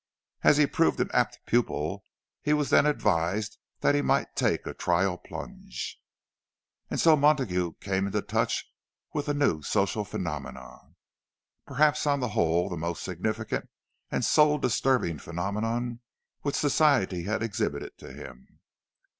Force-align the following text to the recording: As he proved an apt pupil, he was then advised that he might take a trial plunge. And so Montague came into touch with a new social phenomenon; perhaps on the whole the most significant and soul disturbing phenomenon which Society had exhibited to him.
As 0.41 0.57
he 0.57 0.65
proved 0.65 0.99
an 0.99 1.11
apt 1.13 1.37
pupil, 1.45 2.03
he 2.41 2.53
was 2.53 2.71
then 2.71 2.87
advised 2.87 3.59
that 3.81 3.93
he 3.93 4.01
might 4.01 4.35
take 4.35 4.65
a 4.65 4.73
trial 4.73 5.15
plunge. 5.15 6.01
And 6.89 6.99
so 6.99 7.15
Montague 7.15 7.73
came 7.81 8.07
into 8.07 8.23
touch 8.23 8.65
with 9.13 9.29
a 9.29 9.35
new 9.35 9.61
social 9.61 10.03
phenomenon; 10.03 10.95
perhaps 11.67 12.07
on 12.07 12.19
the 12.19 12.29
whole 12.29 12.67
the 12.67 12.77
most 12.77 13.03
significant 13.03 13.69
and 14.09 14.25
soul 14.25 14.57
disturbing 14.57 15.19
phenomenon 15.19 15.99
which 16.41 16.55
Society 16.55 17.25
had 17.25 17.43
exhibited 17.43 17.95
to 17.99 18.11
him. 18.11 18.59